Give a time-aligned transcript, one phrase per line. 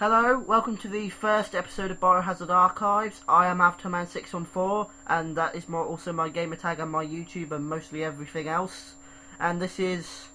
[0.00, 3.20] Hello, welcome to the first episode of Biohazard Archives.
[3.28, 7.68] I am AvatarMan614, and that is my, also my gamer tag and my YouTube and
[7.68, 8.94] mostly everything else.
[9.38, 10.28] And this is.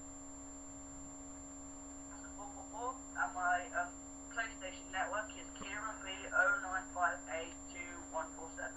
[3.33, 3.62] my
[4.36, 5.95] PlayStation network is Kira
[8.13, 8.70] B09582147.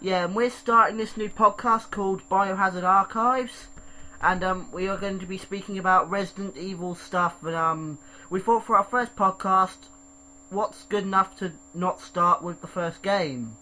[0.00, 3.68] Yeah, and we're starting this new podcast called Biohazard Archives.
[4.20, 7.44] And um, we are going to be speaking about Resident Evil stuff.
[7.44, 7.98] And um,
[8.28, 9.86] we thought for our first podcast,
[10.50, 13.56] what's good enough to not start with the first game?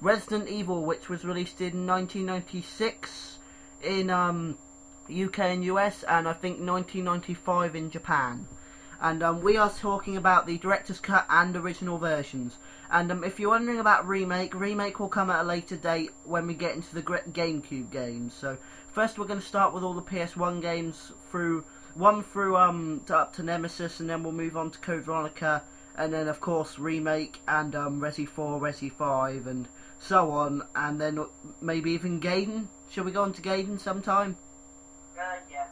[0.00, 3.38] Resident Evil, which was released in 1996
[3.82, 4.56] in um,
[5.10, 8.46] UK and US, and I think 1995 in Japan.
[9.00, 12.56] And um, we are talking about the director's cut and original versions.
[12.90, 16.46] And um, if you're wondering about remake, remake will come at a later date when
[16.46, 18.34] we get into the GameCube games.
[18.34, 18.58] So
[18.92, 23.16] first, we're going to start with all the PS1 games through one through um to,
[23.16, 25.62] up to Nemesis, and then we'll move on to Code Veronica,
[25.98, 29.68] and then of course remake and um Resi 4, Resi 5, and
[29.98, 31.24] so on, and then
[31.60, 32.68] maybe even Gaiden.
[32.90, 34.36] Shall we go on to Gaiden sometime?
[35.18, 35.66] Uh, yeah.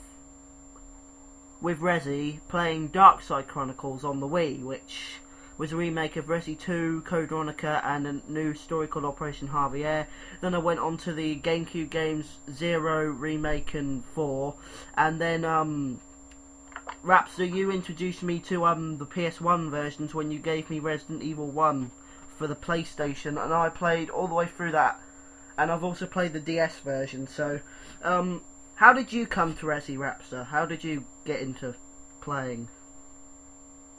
[1.62, 5.20] with Resi playing Dark Side Chronicles on the Wii, which
[5.60, 10.08] was a remake of Resi 2, Code Veronica, and a new story called Operation Javier.
[10.42, 14.56] Then I went on to the GameCube games Zero remake and Four,
[14.96, 16.00] and then um,
[17.06, 21.48] Rapster, you introduced me to um the PS1 versions when you gave me Resident Evil
[21.48, 21.92] 1
[22.38, 25.00] for the PlayStation, and I played all the way through that.
[25.58, 27.28] And I've also played the DS version.
[27.28, 27.60] So,
[28.02, 28.42] um,
[28.76, 30.46] how did you come to Resi Rapster?
[30.48, 31.76] How did you get into
[32.22, 32.70] playing?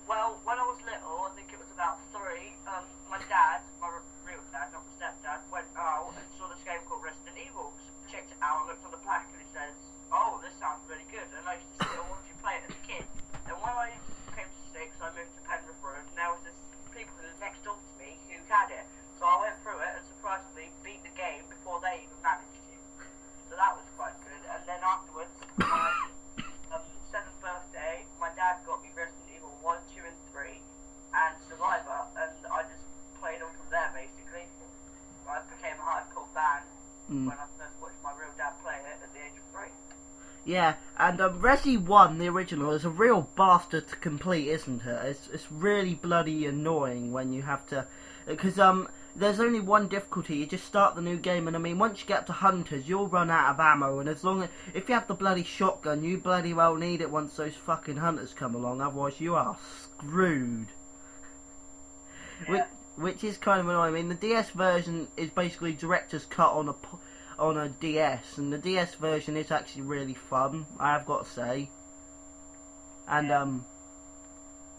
[0.09, 2.83] Well, when I was little, I think it was about three, um,
[3.13, 6.81] my dad, my r- real dad, not my stepdad, went out and saw this game
[6.89, 7.71] called Resident Evil.
[8.11, 9.77] Checked it out and looked on the back and he says,
[10.11, 11.29] oh, this sounds really good.
[11.37, 13.05] And I used to sit and watch you play it as a kid.
[13.47, 13.93] And when I
[14.35, 16.57] came to six, I moved to Penrith Road and there was this
[16.91, 18.89] people who lived next door to me who had it.
[19.23, 22.75] So I went through it and surprisingly beat the game before they even managed to.
[23.47, 24.43] So that was quite good.
[24.51, 25.31] And then afterwards,
[25.63, 25.87] my
[26.75, 26.83] um,
[27.15, 32.33] seventh birthday, my dad got me Resident Evil 1, 2, and 3, and Survivor, and
[32.49, 32.87] I just
[33.21, 34.49] played on from there basically.
[35.29, 36.65] I became a hardcore fan
[37.11, 37.27] Mm.
[37.27, 39.67] when I first watched my real dad play it at the age of 3.
[40.51, 45.07] Yeah, and um, Resi 1, the original, is a real bastard to complete, isn't it?
[45.07, 47.87] It's, it's really bloody annoying when you have to.
[48.27, 50.39] Because um, there's only one difficulty.
[50.39, 53.07] You just start the new game, and I mean, once you get to Hunters, you'll
[53.07, 54.49] run out of ammo, and as long as.
[54.75, 58.35] If you have the bloody shotgun, you bloody well need it once those fucking Hunters
[58.35, 60.67] come along, otherwise, you are screwed.
[62.49, 62.65] Which,
[62.97, 63.95] which is kind of annoying.
[63.95, 66.73] I mean, the DS version is basically director's cut on a.
[66.73, 66.99] p-
[67.41, 70.67] on a DS, and the DS version is actually really fun.
[70.79, 71.71] I have got to say.
[73.09, 73.65] And um,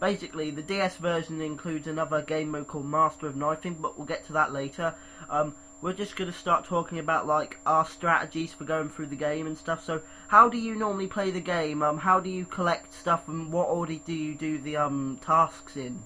[0.00, 4.24] basically the DS version includes another game mode called Master of Knifing, but we'll get
[4.26, 4.94] to that later.
[5.28, 9.16] Um, we're just going to start talking about like our strategies for going through the
[9.16, 9.84] game and stuff.
[9.84, 11.82] So, how do you normally play the game?
[11.82, 15.76] Um, how do you collect stuff, and what order do you do the um tasks
[15.76, 16.04] in?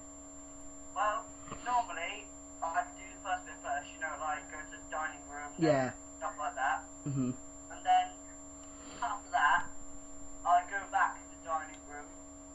[0.95, 1.25] Well,
[1.63, 2.25] normally,
[2.63, 5.91] I do the first bit first, you know, like go to the dining room, Yeah.
[7.07, 7.33] Stuff like that.
[7.33, 7.33] Mhm.
[7.71, 8.07] And then
[9.01, 9.63] after that,
[10.45, 12.07] I go back to the dining room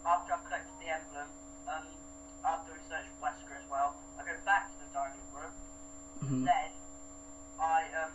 [0.07, 1.29] after I've collected the emblem.
[1.69, 1.87] Um,
[2.45, 5.53] after we search for Wesker as well, I go back to the dining room.
[6.25, 6.45] Mhm.
[6.45, 6.71] Then
[7.61, 8.13] I um,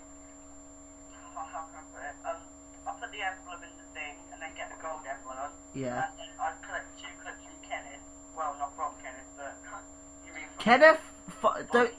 [1.36, 2.16] how can I put it?
[2.26, 2.42] Um,
[2.88, 5.38] I put the emblem in the thing and then get the gold emblem.
[5.38, 6.04] On, Yeah.
[6.10, 8.02] And then I collect two clips from Kenneth.
[8.36, 9.56] Well, not from Kenneth, but
[10.26, 11.02] you mean from Kenneth,
[11.44, 11.94] f- don't,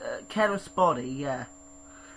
[0.00, 1.46] uh, Kenneth's body, yeah.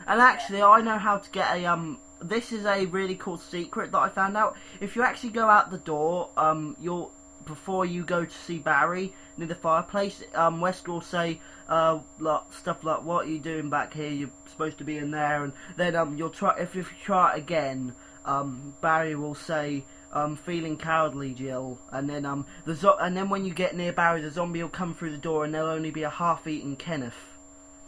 [0.07, 1.99] And actually, I know how to get a um.
[2.19, 4.55] This is a really cool secret that I found out.
[4.79, 7.11] If you actually go out the door, um, you'll
[7.45, 11.39] before you go to see Barry near the fireplace, um, Wesker will say,
[11.69, 14.09] uh, like, stuff like, "What are you doing back here?
[14.09, 17.35] You're supposed to be in there." And then um, you'll try if, if you try
[17.35, 17.93] it again,
[18.25, 21.79] um, Barry will say, um, feeling cowardly, Jill.
[21.91, 24.69] And then um, the zo- and then when you get near Barry, the zombie will
[24.69, 27.36] come through the door, and there'll only be a half-eaten Kenneth,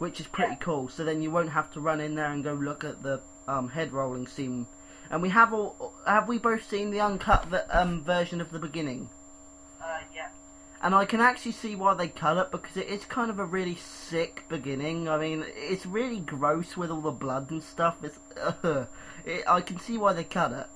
[0.00, 0.88] which is pretty cool.
[0.88, 3.68] So then you won't have to run in there and go look at the um,
[3.68, 4.66] head rolling scene.
[5.10, 8.58] And we have all have we both seen the uncut v- um, version of the
[8.58, 9.10] beginning?
[9.78, 10.28] Uh, yeah.
[10.82, 13.44] And I can actually see why they cut it because it is kind of a
[13.44, 15.06] really sick beginning.
[15.06, 17.96] I mean, it's really gross with all the blood and stuff.
[18.02, 18.18] It's,
[18.64, 18.86] uh,
[19.26, 20.66] it, I can see why they cut it.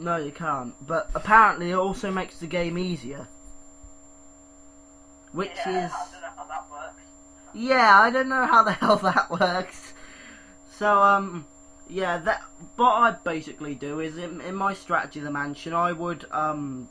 [0.00, 0.74] No, you can't.
[0.86, 3.28] But apparently, it also makes the game easier.
[5.32, 5.92] Which yeah, is.
[5.92, 7.02] I don't know how that works.
[7.52, 9.92] Yeah, I don't know how the hell that works.
[10.70, 11.44] So, um,
[11.86, 12.42] yeah, that
[12.76, 16.88] what I basically do is in, in my strategy of the mansion, I would um,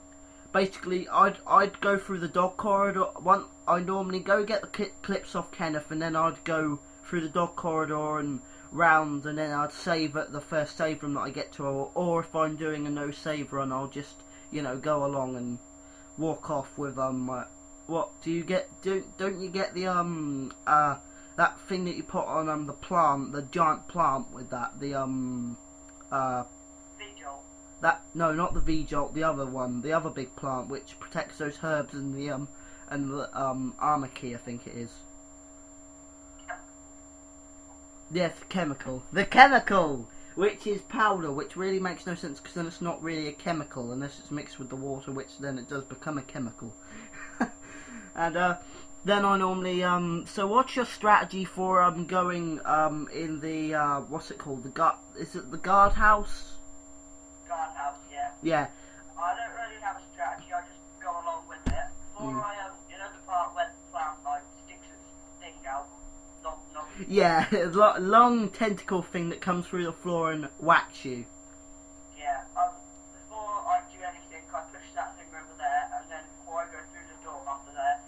[0.53, 3.05] basically I'd I'd go through the dog corridor.
[3.15, 7.29] One, I normally go get the clips off Kenneth, and then I'd go through the
[7.29, 8.41] dog corridor and
[8.71, 11.92] round, and then I'd save at the first save room that I get to, or,
[11.95, 14.16] or if I'm doing a no save run, I'll just
[14.51, 15.60] you know go along and
[16.18, 17.21] walk off with um.
[17.21, 17.45] My,
[17.88, 18.69] what do you get?
[18.83, 20.98] Don't don't you get the um uh
[21.38, 24.94] that thing that you put on um the plant, the giant plant with that the
[24.94, 25.57] um
[26.12, 26.44] uh
[26.98, 27.42] Vigil.
[27.81, 31.39] that no not the V jolt, the other one, the other big plant which protects
[31.39, 32.48] those herbs and the um
[32.89, 34.92] and the um armor key I think it is.
[38.11, 39.03] Yes, chemical.
[39.11, 43.27] The chemical, which is powder, which really makes no sense because then it's not really
[43.27, 46.73] a chemical unless it's mixed with the water, which then it does become a chemical.
[48.15, 48.57] and uh,
[49.06, 50.25] then I normally um.
[50.27, 54.69] So what's your strategy for um going um in the uh what's it called the
[54.69, 54.95] guard?
[55.17, 56.53] Is it the guardhouse?
[57.47, 58.31] Guardhouse, yeah.
[58.41, 58.67] Yeah.
[67.07, 71.25] Yeah, a long tentacle thing that comes through the floor and whacks you.
[72.18, 72.75] yeah, um,
[73.16, 76.80] before I do anything, I push that thing over there, and then before I go
[76.92, 78.00] through the door after there,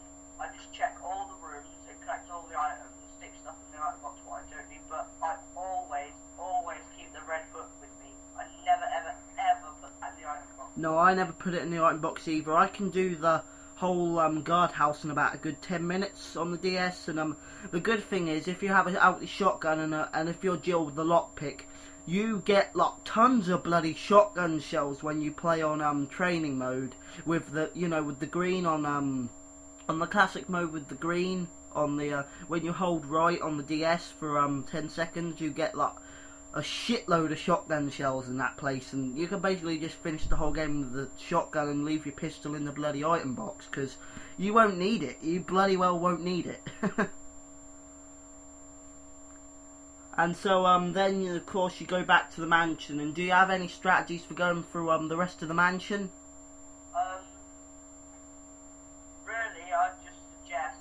[0.44, 3.80] I just check all the rooms and collect all the items and stick stuff in
[3.80, 7.72] the item box what I don't need, but I always, always keep the red book
[7.80, 8.12] with me.
[8.36, 10.70] I never, ever, ever put that in the item box.
[10.76, 12.52] No, I never put it in the item box either.
[12.52, 13.44] I can do the
[13.82, 17.08] whole um, guardhouse in about a good 10 minutes on the DS.
[17.08, 17.36] And um,
[17.72, 20.58] the good thing is, if you have an out shotgun and, a, and if you're
[20.58, 21.62] Jill with the lockpick,
[22.06, 26.96] you get like tons of bloody shotgun shells when you play on um training mode
[27.28, 29.30] with the you know with the green on um
[29.88, 33.56] on the classic mode with the green on the uh, when you hold right on
[33.56, 35.94] the DS for um 10 seconds you get like
[36.54, 40.36] a shitload of shotgun shells in that place, and you can basically just finish the
[40.36, 43.96] whole game with the shotgun and leave your pistol in the bloody item box because
[44.38, 45.18] you won't need it.
[45.22, 46.62] You bloody well won't need it.
[50.18, 53.00] and so, um, then of course you go back to the mansion.
[53.00, 56.12] And do you have any strategies for going through um the rest of the mansion?
[56.94, 57.24] Um,
[59.26, 60.80] really, I just suggest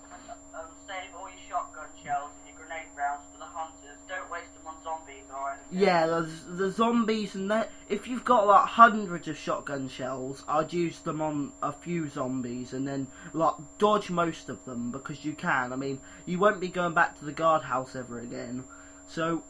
[0.53, 3.99] um, save all your shotgun shells and your grenade rounds for the hunters.
[4.09, 5.60] Don't waste them on zombies or anything.
[5.73, 7.71] Yeah, the zombies and that.
[7.89, 12.73] If you've got like hundreds of shotgun shells, I'd use them on a few zombies
[12.73, 15.73] and then like dodge most of them because you can.
[15.73, 18.65] I mean, you won't be going back to the guardhouse ever again.
[19.07, 19.45] So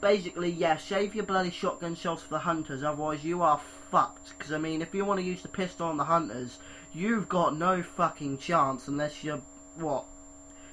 [0.00, 2.82] basically, yeah, save your bloody shotgun shells for the hunters.
[2.82, 3.60] Otherwise, you are
[3.90, 4.36] fucked.
[4.36, 6.58] Because I mean, if you want to use the pistol on the hunters,
[6.92, 9.42] you've got no fucking chance unless you're
[9.76, 10.04] what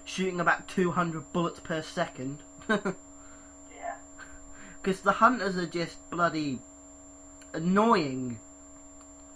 [0.03, 2.39] shooting about 200 bullets per second.
[4.81, 6.59] Because the hunters are just bloody
[7.53, 8.39] annoying.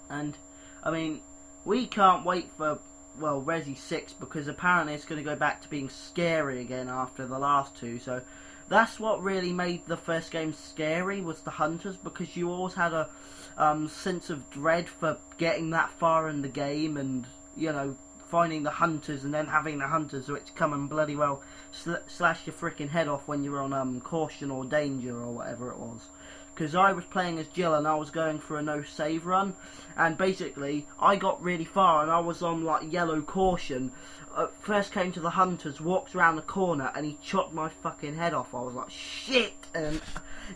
[0.09, 0.37] And
[0.83, 1.21] I mean,
[1.65, 2.79] we can't wait for
[3.19, 7.25] well Resi Six because apparently it's going to go back to being scary again after
[7.25, 7.99] the last two.
[7.99, 8.21] So
[8.69, 12.93] that's what really made the first game scary was the hunters because you always had
[12.93, 13.09] a
[13.57, 17.95] um, sense of dread for getting that far in the game and you know
[18.33, 21.39] finding the hunters and then having the hunters which come and bloody well
[21.71, 25.69] sl- slash your freaking head off when you're on um, caution or danger or whatever
[25.69, 26.07] it was.
[26.51, 29.53] Because I was playing as Jill and I was going for a no save run,
[29.95, 33.91] and basically I got really far and I was on like yellow caution.
[34.35, 38.15] Uh, first came to the hunters, walked around the corner, and he chopped my fucking
[38.15, 38.55] head off.
[38.55, 40.01] I was like shit, and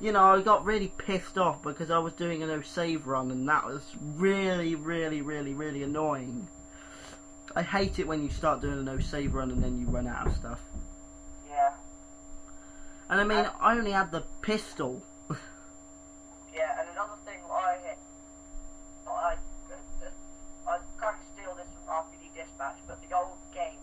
[0.02, 3.30] you know I got really pissed off because I was doing a no save run,
[3.30, 6.48] and that was really, really, really, really annoying.
[7.56, 10.08] I hate it when you start doing a no save run and then you run
[10.08, 10.60] out of stuff.
[11.50, 11.74] Yeah.
[13.10, 15.02] And I mean, I only had the pistol.
[16.54, 17.98] Yeah, and another thing I hit,
[19.08, 19.36] I,
[20.68, 23.78] I kind of steal this from RPD Dispatch, but the old games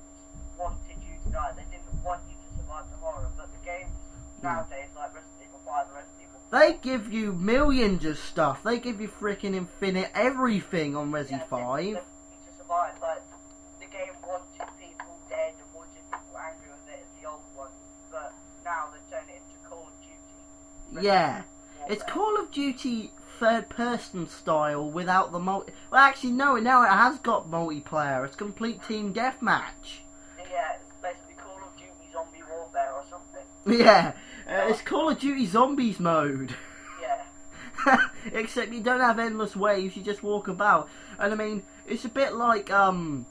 [0.59, 1.52] wanted you to die.
[1.56, 3.94] They didn't want you to survive the horror, but the games
[4.40, 4.47] hmm.
[4.47, 8.62] nowadays, like Resident Evil 5 and Resident Evil They give you millions of stuff.
[8.62, 11.85] They give you freaking infinite everything on Resi yeah, 5.
[11.85, 12.00] they- they
[21.04, 21.42] Yeah,
[21.87, 22.02] it's.
[22.04, 25.75] Call of Duty third person style without the multi.
[25.90, 26.56] Well, actually, no.
[26.56, 28.25] Now it has got multiplayer.
[28.25, 30.00] It's complete team deathmatch.
[30.38, 33.42] Yeah, it's basically Call of Duty Zombie Warfare or something.
[33.84, 34.12] Yeah,
[34.49, 36.54] uh, it's Call of Duty Zombies mode.
[37.02, 38.00] Yeah.
[38.32, 40.88] Except you don't have endless waves, you just walk about.
[41.18, 43.26] And I mean, it's a bit like um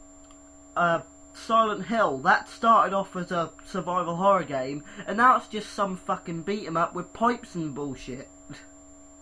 [0.77, 0.99] uh
[1.33, 2.19] Silent Hill.
[2.19, 6.67] That started off as a survival horror game, and now it's just some fucking beat
[6.67, 8.29] 'em up with pipes and bullshit.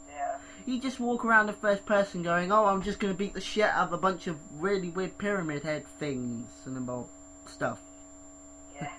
[0.10, 0.38] Yeah.
[0.66, 3.66] You just walk around in first person going, oh, I'm just gonna beat the shit
[3.66, 7.08] out of a bunch of really weird pyramid head things and about
[7.46, 7.80] stuff.
[8.76, 8.92] Yeah.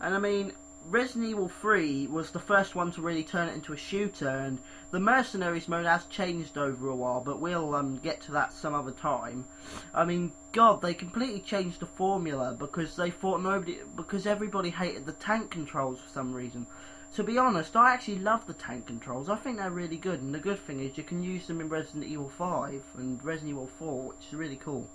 [0.00, 0.52] And I mean,
[0.86, 4.58] Resident Evil 3 was the first one to really turn it into a shooter, and
[4.90, 8.74] the Mercenaries mode has changed over a while, but we'll um, get to that some
[8.74, 9.46] other time.
[9.94, 15.06] I mean, God, they completely changed the formula because they thought nobody, because everybody hated
[15.06, 16.66] the tank controls for some reason.
[17.14, 19.30] To be honest, I actually love the tank controls.
[19.30, 21.70] I think they're really good, and the good thing is you can use them in
[21.70, 24.86] Resident Evil 5 and Resident Evil 4, which is really cool.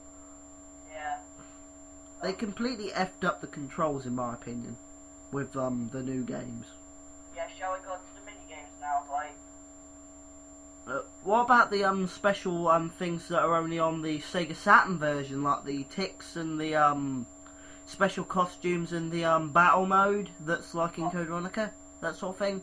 [0.91, 1.17] Yeah.
[2.21, 4.77] They completely effed up the controls, in my opinion,
[5.31, 6.65] with um, the new games.
[7.35, 9.35] Yeah, shall we go to the mini games now, like
[10.87, 14.97] Uh, what about the um special um things that are only on the Sega Saturn
[14.97, 17.25] version, like the ticks and the um
[17.85, 21.71] special costumes and the um battle mode that's like in Code Veronica,
[22.01, 22.61] that sort of thing?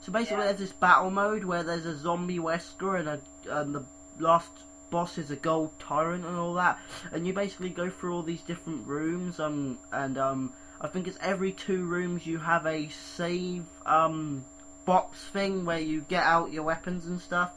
[0.00, 0.46] So basically, Yeah.
[0.46, 3.20] there's this battle mode where there's a zombie Wesker and a
[3.60, 3.84] and the
[4.18, 4.50] last
[4.90, 6.78] boss is a gold tyrant and all that,
[7.12, 11.18] and you basically go through all these different rooms um and um I think it's
[11.20, 14.44] every two rooms you have a save um
[14.84, 17.52] box thing where you get out your weapons and stuff.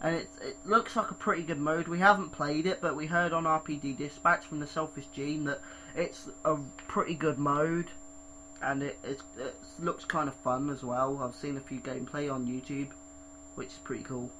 [0.00, 1.88] And it it looks like a pretty good mode.
[1.88, 5.60] We haven't played it, but we heard on RPD Dispatch from the Selfish Gene that
[5.94, 7.90] it's a pretty good mode,
[8.62, 11.20] and it it, it looks kind of fun as well.
[11.22, 12.88] I've seen a few gameplay on YouTube,
[13.56, 14.30] which is pretty cool.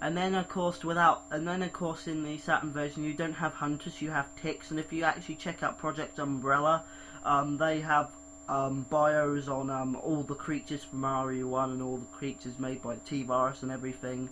[0.00, 3.34] And then of course without and then of course in the Saturn version you don't
[3.34, 6.84] have hunters, you have ticks and if you actually check out Project Umbrella,
[7.24, 8.10] um, they have
[8.48, 12.82] um, bios on um, all the creatures from Mario 1 and all the creatures made
[12.82, 14.28] by T-Virus and everything.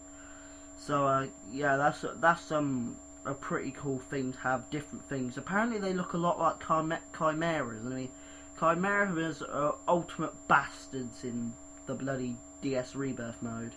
[0.79, 5.37] So uh, yeah, that's that's um a pretty cool thing to have different things.
[5.37, 7.85] Apparently they look a lot like chime- chimeras.
[7.85, 8.09] I mean,
[8.59, 11.53] chimeras are ultimate bastards in
[11.87, 13.73] the bloody DS Rebirth mode.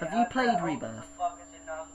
[0.00, 1.08] Have you played Rebirth?
[1.08, 1.88] The buggers in um,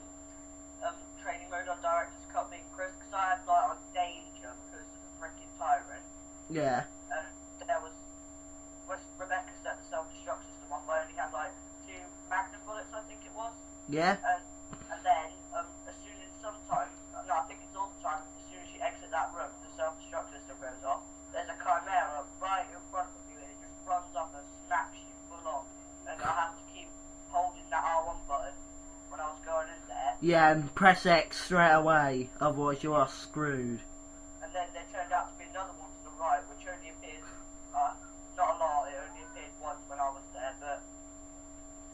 [0.82, 4.88] um, training mode on Director's Cut being Chris, because I had like on danger because
[4.90, 6.06] of the freaking tyrant,
[6.50, 6.90] Yeah.
[7.14, 7.26] and
[7.70, 7.94] there was,
[8.90, 11.54] was Rebecca set the self-destruct system on, I only had like
[11.86, 13.54] two magnum bullets, I think it was,
[13.86, 14.18] Yeah.
[14.18, 18.44] and then um, as soon as sometimes, no, I think it's all the time, as
[18.50, 21.06] soon as you exit that room, the self-destruct system goes off.
[21.30, 24.98] There's a chimera right in front of you, and it just runs up and snaps
[24.98, 25.64] you full on,
[26.10, 26.90] and I have to keep
[27.32, 28.52] holding that R1 button
[29.08, 29.80] when I was going in
[30.52, 33.80] And press X straight away, otherwise you are screwed.
[34.44, 37.24] And then there turned out to be another one to the right, which only appeared,
[37.72, 37.96] uh,
[38.36, 40.84] not a lot, it only appeared once when I was there, but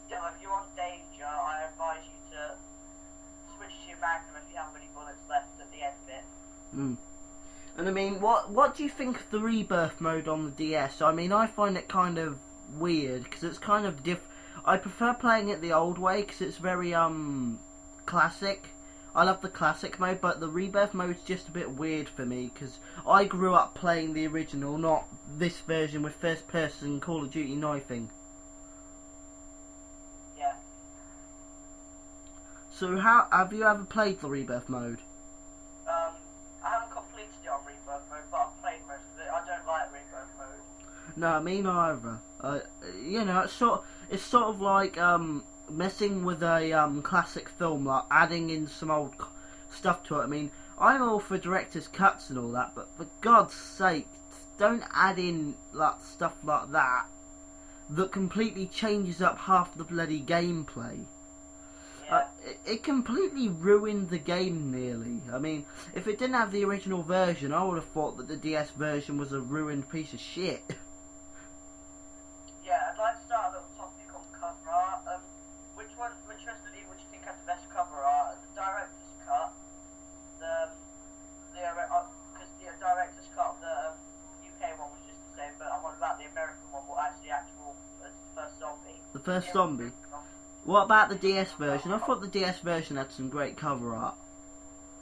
[0.08, 2.58] still, if you're on danger, I advise you to
[3.54, 6.26] switch to your magnum if you have any bullets left at the end bit.
[6.74, 6.98] Mm.
[7.78, 11.04] And I mean, what what do you think of the rebirth mode on the DS?
[11.04, 12.40] I mean, I find it kind of
[12.74, 14.26] weird because it's kind of diff.
[14.66, 17.60] I prefer playing it the old way because it's very um
[18.08, 18.70] classic.
[19.14, 22.26] I love the classic mode, but the rebirth mode is just a bit weird for
[22.26, 27.24] me because I grew up playing the original, not this version with first person Call
[27.24, 28.10] of Duty knifing.
[30.38, 30.54] Yeah.
[32.72, 35.00] So how have you ever played the rebirth mode?
[35.88, 36.14] Um,
[36.64, 39.32] I haven't completed it on Rebirth mode, but I've played most of it.
[39.34, 41.18] I don't like Rebirth mode.
[41.18, 42.20] No, me neither.
[42.40, 42.60] Uh,
[43.02, 47.86] you know, it's sort it's sort of like um, messing with a um, classic film,
[47.86, 49.14] like adding in some old
[49.70, 50.24] stuff to it.
[50.24, 54.08] I mean, I'm all for director's cuts and all that, but for God's sake,
[54.58, 57.06] don't add in like stuff like that
[57.90, 61.06] that completely changes up half the bloody gameplay.
[62.06, 62.16] Yeah.
[62.16, 65.22] Uh, it, it completely ruined the game nearly.
[65.34, 68.38] I mean, if it didn't have the original version, I would have thought that the
[68.38, 70.64] DS version was a ruined piece of shit.
[72.68, 75.00] Yeah, I'd like to start a little topic on cover art.
[75.08, 75.24] Um,
[75.80, 78.36] which one, which Resident Evil do you think had the best cover art?
[78.44, 79.56] The director's cut,
[80.44, 80.76] the,
[81.56, 83.96] the, because the director's cut of the um,
[84.44, 87.32] UK one was just the same, but I'm on about the American one, what actually
[87.32, 87.72] actual,
[88.04, 89.00] as the first zombie.
[89.16, 89.92] The first zombie.
[90.64, 91.92] What about the DS version?
[91.92, 94.16] I thought the DS version had some great cover art.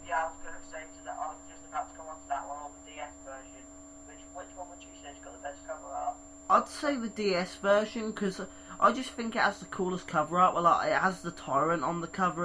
[0.08, 2.16] Yeah, I was going to say to that, I was just about to come on
[2.16, 3.62] to that one, or the DS version.
[4.08, 6.16] Which, which one would you say has got the best cover art?
[6.50, 8.42] I'd say the DS version because
[8.80, 10.56] I just think it has the coolest cover art.
[10.56, 12.44] Well, like, it has the Tyrant on the cover